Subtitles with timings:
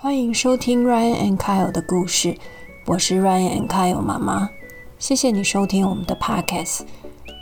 [0.00, 2.38] 欢迎收听 Ryan and Kyle 的故事，
[2.86, 4.48] 我是 Ryan and Kyle 妈妈。
[4.96, 6.82] 谢谢你收听我们的 Podcast。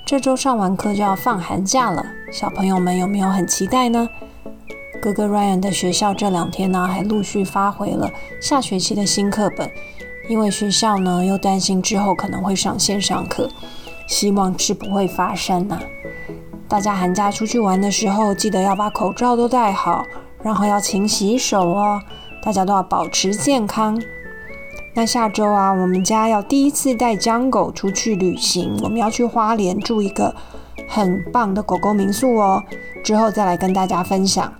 [0.07, 4.08] 这周上完课就要放寒假了，小朋友们有没有很期待呢？
[5.03, 8.11] 哥哥 Ryan 的学校这两天呢，还陆续发回了
[8.41, 9.70] 下学期的新课本，
[10.30, 13.50] 因为学校呢又担心之后可能会上线上课，
[14.09, 15.79] 希望是不会发生呐。
[16.66, 20.07] 大家寒假出去玩的时候，记得要把口罩都戴好，
[20.43, 22.00] 然后要勤洗手哦。
[22.47, 24.01] 大家都要保持健康。
[24.95, 30.33] 那下周啊，我们家要第一次带江狗出去旅行，我们要去花莲住一个
[30.87, 32.62] 很棒的狗狗民宿哦。
[33.03, 34.53] 之后再来跟大家分享。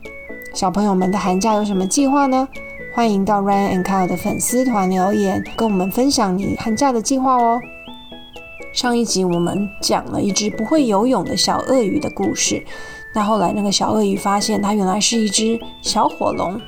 [0.53, 2.49] 小朋友们的寒假有什么计划呢？
[2.93, 7.61] 欢迎到 Ryan and Kyle 的粉丝团留言，跟我们分享你寒假的计划哦。
[8.73, 12.65] 上一集我们讲了一只不会游泳的小鳄鱼的故事，
[13.15, 16.61] 那后来那个小鳄鱼发现它原来是一只小火龙。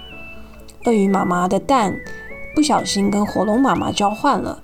[0.84, 1.98] 鳄鱼妈妈的蛋
[2.54, 4.62] 不小心跟火龙妈妈交换了。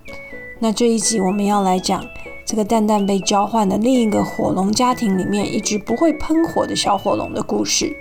[0.60, 2.04] 那这一集我们要来讲
[2.46, 7.94] 这个蛋蛋被交换的另一个火龙家庭里面一只不会喷火的小火龙的故事。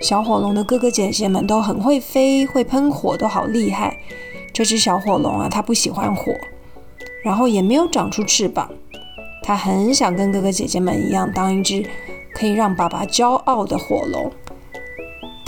[0.00, 3.98] 小火龙的哥哥姐姐们都很会飞，会喷火，都好厉害。
[4.52, 6.34] 这只小火龙啊，它不喜欢火，
[7.22, 8.68] 然后也没有长出翅膀。
[9.42, 11.84] 它很想跟哥哥姐姐们一样，当一只
[12.34, 14.32] 可以让爸爸骄傲的火龙。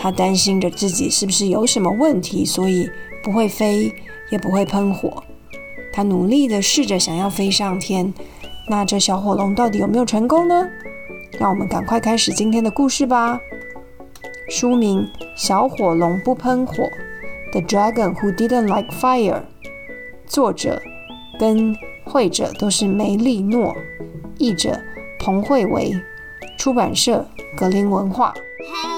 [0.04, 2.90] 他担心着自己是不是有什么问题，所以
[3.22, 3.90] 不会飞，
[4.28, 5.24] 也不会喷火。
[5.94, 8.12] 他努力的试着想要飞上天。
[8.68, 10.68] 那这小火龙到底有没有成功呢？
[11.40, 13.40] 让我们赶快开始今天的故事吧。
[14.50, 15.00] 书名
[15.34, 16.74] 《小火龙不喷火》
[17.52, 19.44] ，The Dragon Who Didn't Like Fire。
[20.26, 20.82] 作者
[21.40, 21.74] 跟
[22.04, 23.74] 绘者都是梅利诺，
[24.36, 24.78] 译者
[25.18, 25.98] 彭惠维，
[26.58, 28.34] 出版社格林文化。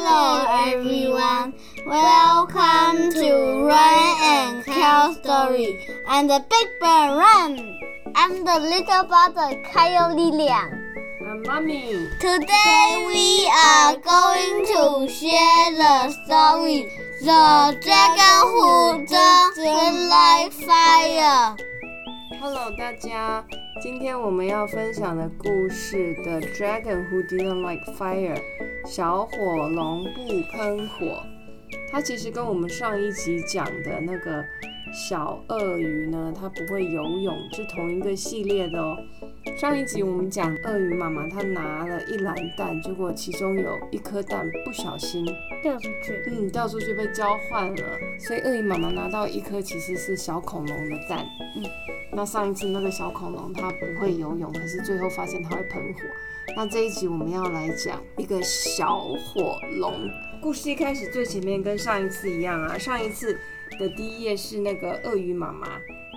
[0.05, 1.55] Hello everyone,
[1.87, 5.87] welcome to Ryan and Kyle story.
[6.07, 7.79] I'm the big bird Ryan.
[8.13, 10.71] I'm the little brother Kyle Liang.
[11.25, 12.07] I'm mommy.
[12.19, 16.85] Today we are going to share the story
[17.23, 21.57] The Dragon Who Doesn't Like Fire.
[22.39, 23.43] Hello，大家，
[23.81, 28.39] 今天我们要分享的故事《The Dragon Who Didn't Like Fire》
[28.86, 31.20] 小火龙不喷火。
[31.90, 34.44] 它其实跟我们上一集讲的那个
[34.96, 38.96] 小鳄鱼呢，它不会游泳，是同一个系列的哦。
[39.58, 45.22] 上一集我们讲鳄鱼妈妈，她拿了一篮蛋，结果其中有一颗蛋不小心
[45.62, 51.26] 掉出去，嗯，掉出去被交换了，所以鳄鱼妈妈拿到一颗其实是小恐龙的蛋，
[51.56, 51.62] 嗯。
[52.12, 56.00] 那上一次那个小恐龙它不会游泳，可是最后发现它会喷火。
[56.56, 59.92] 那这一集我们要来讲一个小火龙。
[60.40, 63.38] 故事一开始最前面跟上一次一样啊，上一次
[63.78, 65.66] 的第一页是那个鳄鱼妈妈，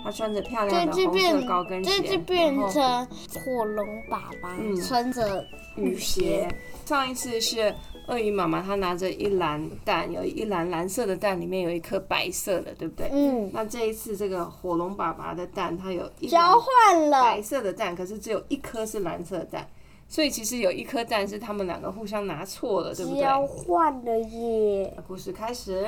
[0.04, 3.08] 她穿着漂亮的红色高跟鞋，这就变成
[3.44, 5.46] 火龙爸爸穿着
[5.76, 6.48] 雨鞋。
[6.86, 7.74] 上一次是
[8.08, 13.10] 鳄鱼妈妈，她拿着一篮蛋，有一篮蓝色的蛋，里面有一颗白色的，对不对？
[13.12, 13.52] 嗯。
[13.54, 19.68] 那这一次这个火龙爸爸的蛋，它有一交换了白色的蛋，可是只有一颗是蓝色的蛋。
[20.08, 23.22] 所以其实有一颗蛋是他们两个互相拿错了，对不对？
[23.22, 24.98] 交换了耶！
[25.08, 25.86] 故事开始。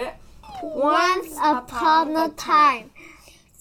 [0.61, 2.91] Once upon a time,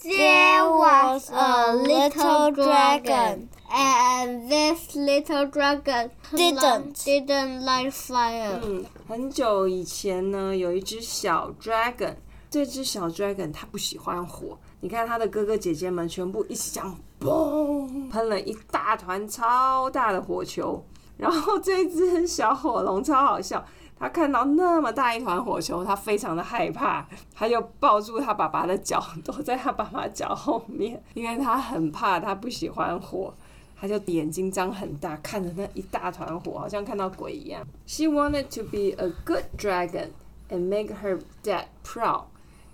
[0.03, 8.61] there was a little dragon, and this little dragon didn't didn't like fire.
[8.63, 12.17] 嗯，很久以前呢，有一只小 dragon，
[12.51, 14.59] 这只小 dragon 它不喜欢火。
[14.81, 20.85] 你看它的哥哥姐姐们全部一起这样，嘣，喷了一大团超大的火球。
[21.17, 23.63] 然后这只小火龙超好笑，
[24.01, 33.33] 他看到那么大一团火球，他非常的害怕，他就抱住他爸爸的脚，躲在他爸爸脚后面，因为他很怕，他不喜欢火，
[33.79, 37.65] 他就眼睛张很大，看着那一大团火，好像看到鬼一样。
[37.87, 40.09] She wanted to be a good dragon
[40.49, 42.25] and make her dad proud。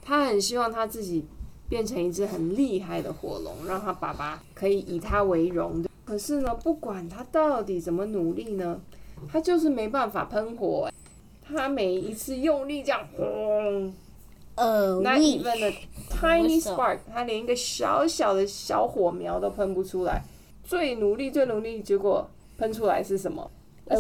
[0.03, 1.27] 他很希望他自己。
[1.69, 5.85] 变成一只很厉害的火龙，让他爸爸可以以他为荣。
[6.05, 8.81] 可是呢，不管他到底怎么努力呢，
[9.29, 10.89] 他就是没办法喷火。
[11.49, 13.93] 他每一次用力这样，轰，
[14.57, 15.75] 呃，那 even a
[16.11, 20.23] tiny spark，他连一个小小的小火苗都喷不出来。
[20.65, 22.29] 最努力，最努力，结果
[22.59, 23.49] 喷出来是什么？
[23.85, 23.97] 呃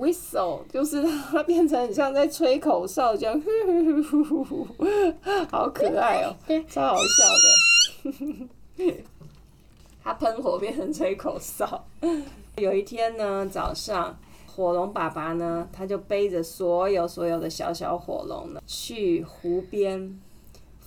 [0.00, 1.02] ，whistle 就是
[1.32, 3.42] 它变成很像在吹口哨这样，
[5.50, 6.36] 好可爱哦，
[6.70, 8.86] 超好笑的。
[10.04, 11.84] 它喷火变成吹口哨。
[12.58, 14.16] 有一天呢，早上
[14.56, 20.18] 火龙爸爸呢，他就背着所有所有的小小火龙呢，去湖边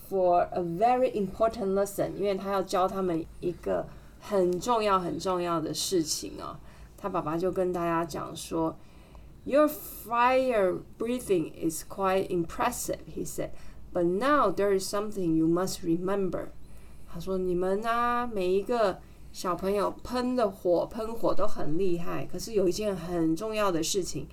[0.09, 3.85] ，for a very important lesson，因为他要教他们一个
[4.19, 6.57] 很重要很重要的事情哦。
[6.97, 8.75] 他爸爸就跟大家讲说
[9.43, 13.51] ，Your fire breathing is quite impressive, he said.
[13.93, 16.47] But now there is something you must remember.
[17.07, 18.99] 他说：“你们啊，每一个
[19.31, 22.25] 小朋友喷的火、喷火都很厉害。
[22.25, 24.27] 可是有一件很重要的事情，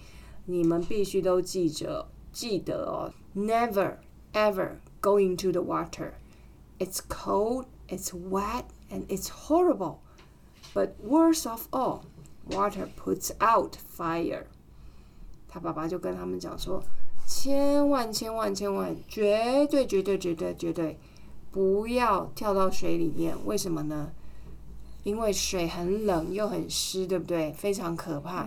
[0.46, 3.12] 你们必须都记着、记得哦。
[3.34, 3.96] Never
[4.32, 6.12] ever go into the water.
[6.78, 9.98] It's cold, it's wet, and it's horrible.
[10.75, 12.00] But worst of all,
[12.50, 14.44] water puts out fire.”
[15.48, 16.82] 他爸爸就跟他们讲说。
[17.28, 20.96] 千万千万千万，绝对绝对绝对绝对，
[21.50, 23.37] 不要跳到水里面。
[23.44, 24.12] 为什么呢？
[25.06, 27.53] 因为水很冷又很湿，对不对？
[27.53, 28.44] 非常可怕。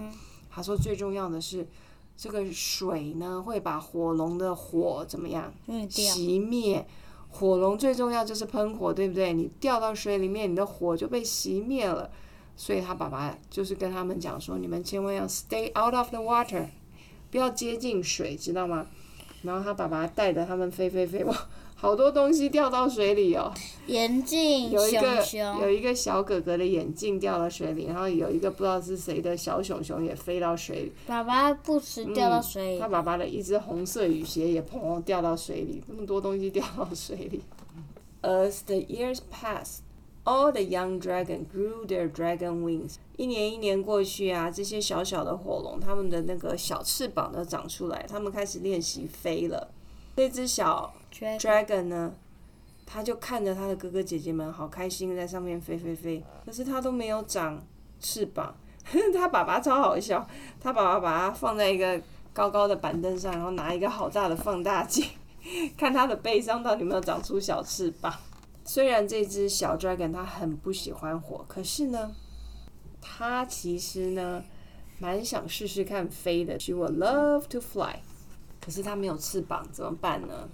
[0.52, 1.66] 他说最重要的是，
[2.18, 5.54] 这个水呢会把火龙的火怎么样？
[5.90, 6.86] 熄灭。
[7.30, 9.32] 火龙最重要就是喷火，对不对？
[9.32, 12.12] 你掉到水里面，你的火就被熄灭了。
[12.58, 16.68] 所以他爸爸就是跟他们讲说：你们千万要 stay out of the water。
[17.32, 18.86] 不要接近水，知道吗？
[19.44, 21.36] 然后他爸爸带着他们飞飞飞，哇，
[21.76, 23.54] 好多东西掉到水里哦。
[23.88, 25.24] 眼镜，有一个
[25.62, 30.92] 有一个小哥哥的眼镜掉到水里，然后有一个不知道是谁的小熊熊也飞到水里。
[31.08, 32.80] 爸爸不时掉到水里。
[32.80, 37.42] 他爸爸的一只红色雨鞋也砰掉到水里，那么多东西掉到水里。
[38.22, 39.80] As the years passed.
[40.26, 42.96] All the young dragon grew their dragon wings。
[43.18, 49.72] 一年一年过去啊，这些小小的火龙，它们的那个小翅膀都长出来，它们开始练习飞了。
[50.16, 52.14] 这只小 dragon 呢，
[52.86, 56.24] 他就看着他的哥哥姐姐们，好开心，在上面飞飞飞。
[56.46, 57.66] 可是他都没有长
[58.00, 58.56] 翅膀。
[59.14, 60.28] 他爸爸超好笑，
[60.60, 62.00] 他爸爸把它放在一个
[62.34, 65.06] 高高的板凳上，然后拿一个好大的放大镜，
[65.78, 68.14] 看他的背上到底有没有长出小翅膀。
[68.72, 72.16] 虽然这只小 dragon 它很不喜欢火，可是呢，
[73.02, 74.44] 它其实呢
[75.00, 76.60] 蛮想试试看飞的。
[76.60, 77.96] She would love to fly，
[78.62, 80.48] 可是它没有翅膀，怎么办呢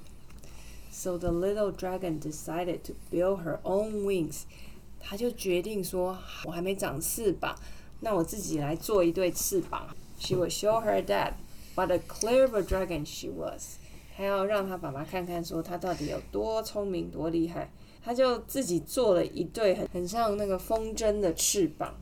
[0.91, 4.43] ？So the little dragon decided to build her own wings。
[4.97, 7.53] 它就决定说，我还没长翅膀，
[7.99, 9.89] 那我自己来做一对翅膀。
[10.17, 11.33] She would show her dad
[11.75, 13.75] what a clever dragon she was。
[14.15, 17.69] 还要让他爸爸看看，说他到底有多聪明、多厉害。
[18.05, 21.97] 他就自己做了一对很很像那个风筝的翅膀，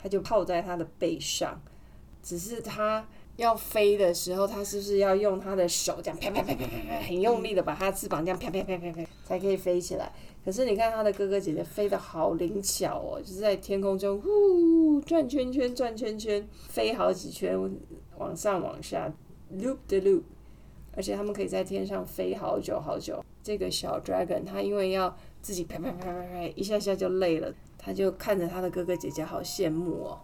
[0.00, 1.60] 他就泡在他的背上。
[2.22, 3.04] 只是他
[3.36, 10.12] 要飞的时候，他是不是要用他的手这样啪啪啪啪啪啪，很用力的把他的翅膀这样啪啪啪啪啪，才可以飞起来？
[10.44, 17.58] 可是你看他的哥哥姐姐飞得好灵巧哦，就是在天空中呼转圈圈转圈圈，飞好几圈，
[18.16, 19.12] 往上往下
[19.52, 20.22] loop the loop。
[20.96, 23.22] 而且他们可以在天上飞好久好久。
[23.42, 30.18] 这个小 dragon，他因为要自己啪啪啪啪啪一下下就累了，他就看着他的哥哥姐姐好羡慕哦，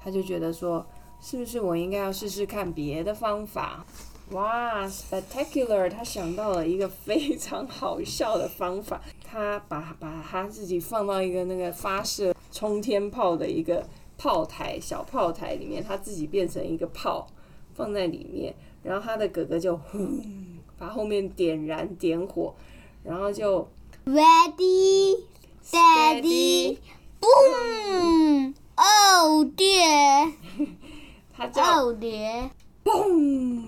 [0.00, 0.86] 他就觉得说，
[1.20, 3.84] 是不是我应该要试试看别的方法？
[4.30, 5.90] 哇，spectacular！
[5.90, 13.84] 他想到了一个非常好笑的方法，他把把他自己放到一个那个发射冲天炮的一个
[14.18, 17.26] 炮台小炮台里面，他自己变成一个炮
[17.72, 18.54] 放在里面。
[18.88, 19.98] 然后他的哥哥就呼，
[20.78, 22.54] 把后面点燃点火，
[23.04, 23.68] 然后就
[24.06, 25.14] ready
[25.62, 26.78] steady
[27.20, 30.32] boom oh dear，
[31.36, 32.48] 他叫 oh dear
[32.82, 33.62] boom，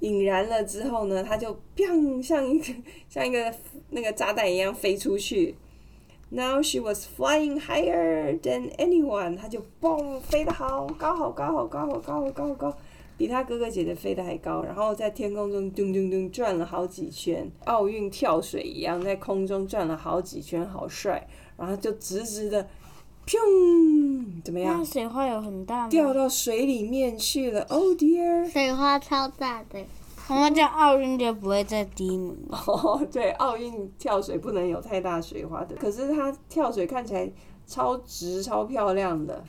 [0.00, 2.74] 引燃了之后呢，他就砰像一个
[3.08, 3.54] 像一个
[3.90, 5.54] 那个炸弹一样飞出去。
[6.30, 12.76] Now she was flying higher than anyone，他就嘣飞得好高好高好高好高好高好高。
[13.16, 21.26] 比他哥哥姐姐飞得还高，然后在天空中咚咚咚转了好几圈，奥运跳水一样在空中转了好几圈，好帅！
[21.56, 22.66] 然后就直直的，
[23.24, 24.78] 砰，怎么样？
[24.78, 25.88] 那水花有很大吗？
[25.88, 28.50] 掉到水里面去了，Oh dear！
[28.50, 29.84] 水花超大的，
[30.28, 32.36] 我们讲奥运就不会再低迷。
[32.50, 37.30] 哦，对，奥运跳水不能有太大水花的，可是他跳水看起来
[37.64, 39.44] 超直、超漂亮的。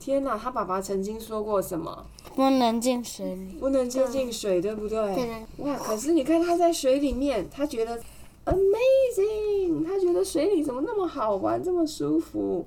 [0.00, 2.06] 天哪，他爸爸曾经说过什么？
[2.34, 5.46] 不能进水里，不能接近水，对不对？
[5.58, 5.76] 哇！
[5.76, 8.00] 可是你看他在水里面，他觉得
[8.46, 12.66] amazing，他觉得水里怎么那么好玩，这么舒服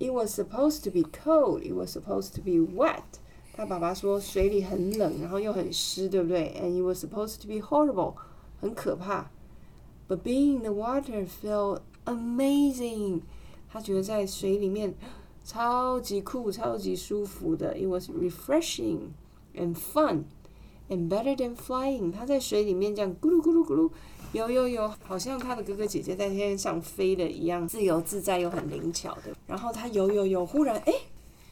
[0.00, 3.20] ？It was supposed to be cold, it was supposed to be wet。
[3.54, 8.14] 他爸爸说水里很冷，然后又很湿，对不对？And it was supposed to be horrible，
[8.60, 9.30] 很可怕。
[10.08, 13.20] But being in the water felt amazing。
[13.70, 14.94] 他觉得在水里面。
[15.45, 17.73] 超级酷、超级舒服的。
[17.73, 19.09] It was refreshing
[19.55, 20.23] and fun
[20.89, 22.11] and better than flying。
[22.11, 23.89] 他在水里面这样咕噜咕噜咕噜
[24.33, 29.35] 游游游，好像他的哥哥姐姐在天上飞的一样，自由自在又很灵巧的。
[29.47, 30.93] 然后他游游游，忽然哎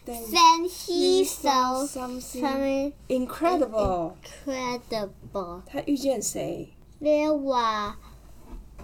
[0.06, 4.14] Then he saw something something incredible。
[4.46, 5.62] incredible.
[5.68, 6.70] 他遇见谁
[7.02, 7.94] There were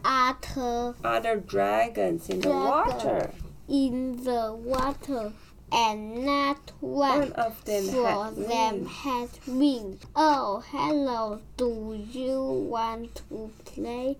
[0.04, 2.68] other ？Other dragons in the Dragon.
[2.70, 3.30] water.
[3.71, 5.33] In the water,
[5.71, 9.99] and not One one of them for had them had wings.
[10.15, 11.41] Oh, hello!
[11.57, 14.17] Do you want to play?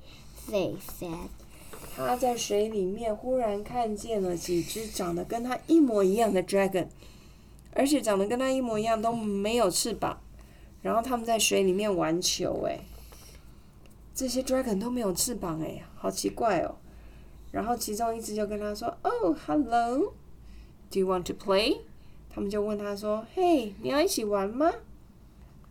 [0.49, 1.29] They said.
[1.97, 6.87] 他在水里面忽然看见了几只长得跟他一模一样的 dragon，
[7.75, 10.19] 而且长得跟他一模一样都没有翅膀，
[10.83, 12.81] 然后他们在水里面玩球，哎，
[14.15, 16.77] 这些 dragon 都没有翅膀，哎，好奇怪哦。
[17.51, 20.13] 然后其中一只就跟他说：“Oh, hello,
[20.91, 21.79] do you want to play？”
[22.33, 24.73] 他们就问他说：“嘿，你要一起玩吗？”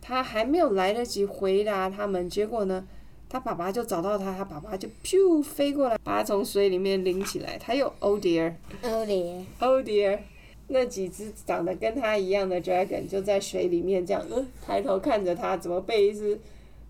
[0.02, 2.86] 他还没有来得及回答他们，结果呢？
[3.28, 7.56] 他爸爸就找到他，他爸爸就噗飞过来，把他从水里面拎起来。
[7.58, 9.44] 他又 oh dear Oh dear.
[9.60, 10.18] oh dear，
[10.66, 16.40] 那几只长得跟他一样的 dragon 就在水里面这样，呃，抬头看着他，怎么被一只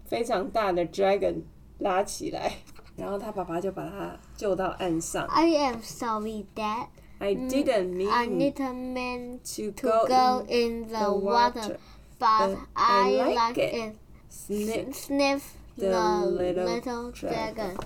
[0.07, 1.43] 非常大的 dragon
[1.81, 2.51] 拉起来？
[3.00, 5.26] 然后他爸爸就把他救到岸上。
[5.28, 6.88] I am sorry, Dad.
[7.20, 11.60] I didn't I mean didn't mean to to go go in in the the water,
[11.62, 11.78] water,
[12.20, 13.74] but but I I like like it.
[13.74, 13.96] it.
[14.30, 14.94] Snip.
[14.94, 17.56] Sniff The the little little dragon.
[17.56, 17.78] dragon.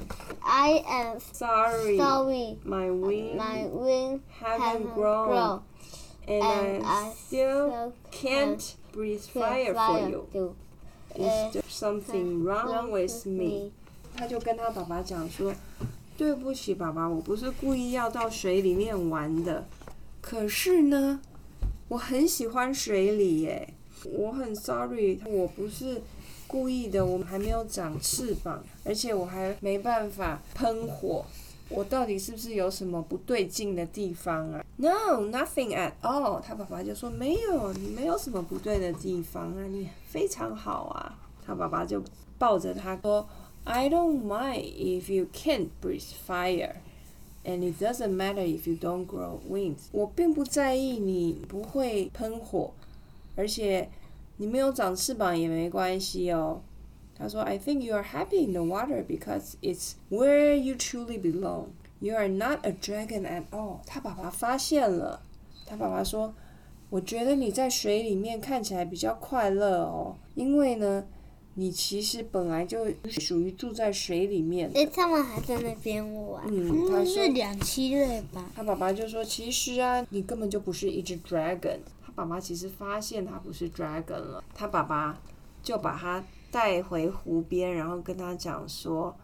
[0.43, 2.57] I am Sorry, sorry.
[2.63, 5.61] my wings My wing haven't hasn't grown, grown.
[6.27, 10.27] and, and I I still still can't breathe fire for you.
[10.33, 10.55] too.
[11.15, 13.73] Is there something wrong with me?
[14.16, 15.52] 他就跟他爸爸讲说
[16.16, 19.66] ：“对不起，爸爸，我不是故意要到水里面玩的。
[20.20, 21.20] 可是呢，
[21.88, 23.74] 我很喜欢水里耶。
[24.04, 26.02] 我很 sorry，我不是
[26.46, 27.04] 故意的。
[27.04, 31.24] 我们还没有长翅膀，而且我还没办法喷火。
[31.70, 36.38] 我到底是不是有什么不对劲的地方啊？No, nothing at all。
[36.40, 41.18] 他爸爸就说没有，你没有什么不对的地方啊，你非常好啊。
[41.46, 42.02] 他爸爸就
[42.38, 43.26] 抱着他说
[43.63, 49.39] ，I don't mind if you can't breathe fire。And it doesn't matter if you don't grow
[49.49, 49.87] wings。
[49.91, 52.71] 我并不在意你不会喷火，
[53.35, 53.89] 而且
[54.37, 56.61] 你没有长翅膀也没关系哦。
[57.17, 61.67] 他说：“I think you are happy in the water because it's where you truly belong.
[61.99, 65.21] You are not a dragon at all。”他爸爸发现了，
[65.65, 71.05] 他爸爸说：“我觉得你在水里面看起来比较快乐哦，因为呢，
[71.56, 74.80] 你其实本来就属于住在水里面的。
[74.80, 76.42] 诶，他们还在那边玩。
[76.48, 78.50] 嗯他是两栖类吧？
[78.56, 85.20] 他爸爸就说：“其实啊，你根本就不是一只 dragon。”他爸爸其实发现他不是 dragon 了，他爸爸
[85.62, 89.14] 就把他带回湖边，然后跟他讲说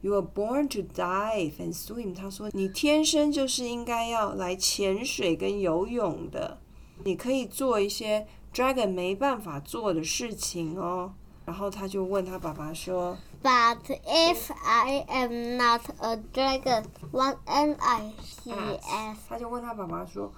[0.00, 6.58] ：“You were born to dive and swim。”他说：“你天生就是应该要来潜水跟游泳的，
[7.04, 11.12] 你可以做一些 dragon 没办法做的事情哦。”
[11.46, 18.12] 然后他就问他爸爸说 But if I am not a dragon, what am I?
[18.44, 18.80] He Asked.
[18.82, 19.16] asked.
[19.28, 20.32] 他就问他爸爸说：“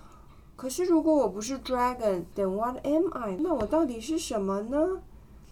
[0.57, 3.37] 可是如果我不是 dragon，then what am I？
[3.39, 5.01] 那我到底是什么呢？”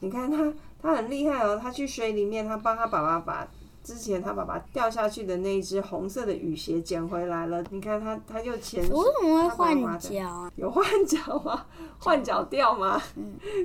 [0.00, 1.56] 你看他，他很厉害哦。
[1.56, 3.46] 他去水里面，他帮他爸爸把
[3.84, 7.62] 之前他爸爸掉下去的那一只红色的雨鞋捡回来了。
[7.70, 10.50] 你看他，他又潜水，为什么换脚啊？
[10.56, 11.64] 有换脚吗？
[12.00, 13.00] 换脚掉吗？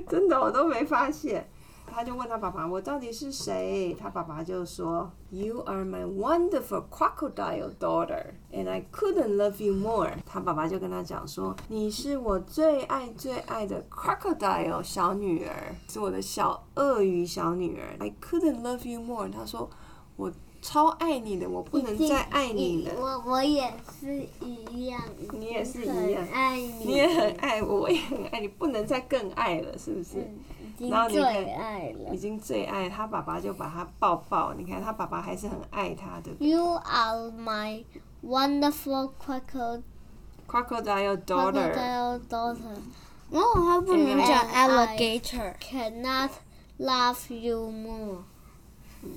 [0.08, 1.50] 真的我都没发现。
[1.92, 17.96] 他就问他爸爸：“我到底是谁？”他爸爸就说：“You are my wonderful crocodile daughter, and I couldn't love you more。”他爸爸就跟他讲说：“你是我最爱最爱的 crocodile 小女儿，是我的小鳄鱼小女儿。
[17.98, 19.68] I couldn't love you more。”他说
[20.16, 20.32] ：“我
[20.62, 30.18] 超爱你的，我不能再爱你了。”我我也是一样，你也是一样很爱你，你也很爱我，我也很爱你，不能再更爱了，是不是？
[30.88, 32.16] 然后你最看爱了已。
[32.16, 34.54] 经最爱他爸爸，就把他抱抱。
[34.54, 37.84] 你看他爸爸还是很爱他的 You are my
[38.22, 39.82] wonderful crocodile
[40.48, 41.72] crocodile daughter。
[41.72, 42.78] crocodile daughter.
[43.30, 45.54] 然后他不能讲 alligator.
[45.60, 46.30] Cannot
[46.78, 48.24] love you more.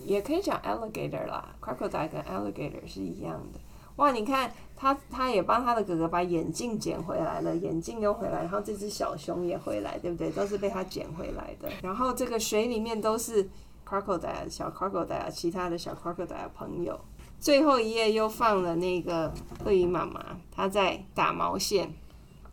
[0.05, 3.59] 也可以讲 alligator 啦，crocodile 跟 alligator 是一样的。
[3.97, 10.31] 哇，你看他他也帮他的哥哥把眼镜捡回来了，眼镜又回来，然后这只小熊也回来，对不对？
[10.31, 11.69] 都是被他捡回来的。
[11.81, 13.47] 然后这个水里面都是
[13.87, 16.99] crocodile 小 crocodile，其他的小 crocodile 朋友。
[17.39, 19.31] 最后一页又放了那个
[19.65, 21.93] 鳄鱼妈妈，她在打毛线，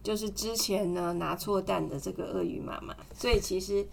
[0.02, 2.94] 就是之前呢拿错蛋的这个鳄鱼妈妈。
[3.14, 3.86] 所以其实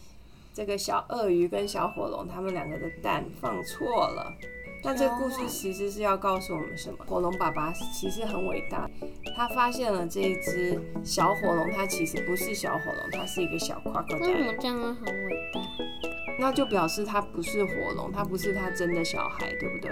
[0.54, 4.34] 这个小鳄鱼跟小火龙他们两个的蛋放错了。
[4.84, 6.98] 但这个故事其实是要告诉我们什么？
[7.08, 8.90] 火龙爸爸其实很伟大，
[9.36, 14.20] 他发现了这一只小火龙，它其实不是小火龙，它是一个小 crocodile。
[14.22, 15.62] 为什么这样很伟大？
[16.40, 19.92] 那就表示它不是火龙，它不是他真的小孩，对不对？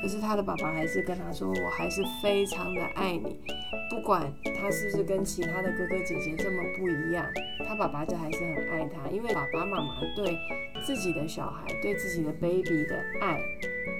[0.00, 3.40] 可是他的爸爸还是跟他说：“我还是非常的爱你，
[3.88, 7.24] 不管他是不是跟其他的哥哥姐姐这么不一样，
[7.68, 10.36] 他爸爸就还是很爱他，因为爸爸妈妈对
[10.84, 13.40] 自己的小孩、对自己的 baby 的爱。”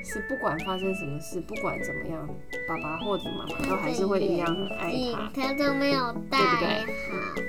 [0.04, 2.28] 是不管发生什么事，不管怎么样，
[2.68, 5.30] 爸爸或者妈妈都还是会一样很爱他。
[5.34, 6.86] 他都没有戴好。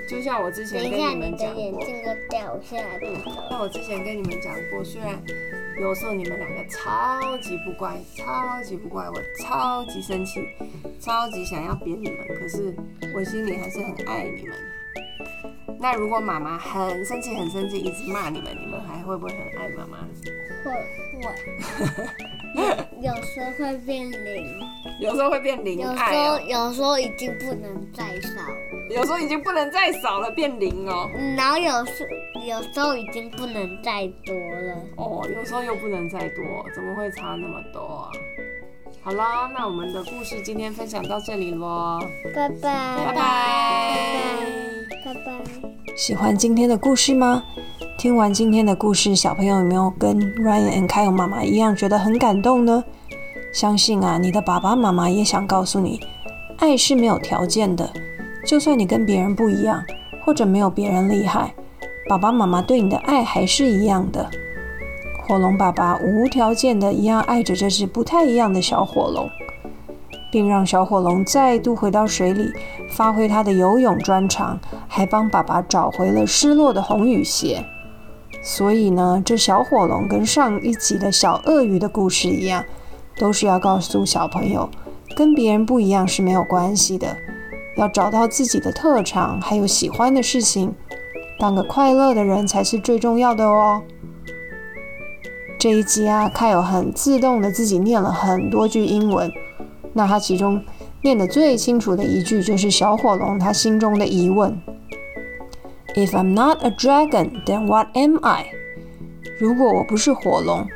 [0.08, 1.62] 就像我之前跟你们讲过。
[1.62, 3.48] 眼镜都掉下来了。
[3.50, 5.20] 那我之前跟你们讲过，虽然
[5.82, 10.42] 有时候你们两个超级不乖，超级不乖，我超级生气，
[11.00, 12.76] 超级想要扁你们，可是
[13.16, 14.56] 我心里还是很爱你们。
[15.84, 19.98] 那如果妈妈很生气、很生气，一直骂你们，你们还会不会很爱妈妈？
[20.64, 20.72] 会
[21.20, 21.30] 会。
[23.04, 24.62] 有时候会变零，
[25.02, 25.80] 有时候会变零。
[25.80, 28.56] 有时候有时候已经不能再少了，
[28.92, 31.10] 有时候已经不能再少了，变零哦。
[31.36, 32.08] 然后有时
[32.48, 34.78] 有时候已经不能再多了。
[34.96, 38.10] 哦，有时候又不能再多，怎么会差那么多啊？
[39.04, 42.00] 好啦，那我们的故事今天分享到这里喽，
[42.34, 43.14] 拜拜拜拜
[45.04, 45.43] 拜拜。
[45.96, 47.44] 喜欢今天的故事吗？
[48.00, 52.84] 听完今天的故事，小朋友有没有跟 Ryan and Kyle 妈妈一样觉得很感动呢？
[53.54, 56.00] 相信啊，你的爸爸妈妈也想告诉你，
[56.58, 57.88] 爱是没有条件的。
[58.44, 59.84] 就算你跟别人不一样，
[60.26, 61.54] 或者没有别人厉害，
[62.10, 64.28] 爸爸妈妈对你的爱还是一样的。
[65.28, 69.30] 火龙爸爸无条件的一样爱着这只不太一样的小火龙，
[70.34, 72.52] 并让小火龙再度回到水里，
[72.90, 77.64] 发挥它的游泳专长，还帮爸爸找回了失落的红雨鞋。
[78.42, 82.66] 所以呢，这小火龙跟上一集的小鳄鱼的故事一样，
[83.16, 84.68] 都是要告诉小朋友，
[85.16, 87.16] 跟别人不一样是没有关系的，
[87.78, 90.74] 要找到自己的特长，还有喜欢的事情，
[91.40, 93.84] 当个快乐的人才是最重要的哦。
[95.60, 99.32] 这一集啊，凯有很自动的自己念了很多句英文，
[99.94, 100.62] 那他其中
[101.02, 104.60] 念的最清楚的一句就是小火龙他心中的疑问。
[105.96, 108.48] If I'm not a dragon, then what am I？
[109.40, 110.68] 如果我不是火龙，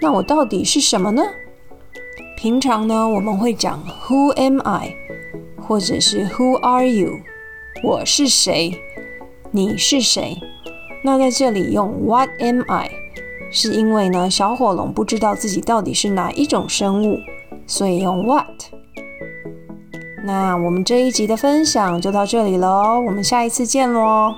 [0.00, 1.22] 那我到底是什么呢？
[2.36, 4.94] 平常呢，我们会讲 Who am I？
[5.56, 7.20] 或者是 Who are you？
[7.82, 8.78] 我是谁？
[9.50, 10.36] 你是谁？
[11.02, 12.90] 那在这里用 What am I？
[13.50, 17.18] 是因为呢，小火龙不知道自己到底是哪一种生物，
[17.66, 18.46] 所以用 What。
[20.24, 24.34] 那我们这一集的分享就到这里喽，我们下一次见喽。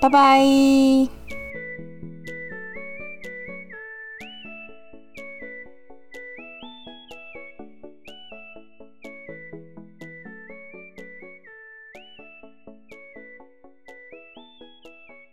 [0.00, 1.15] 拜拜。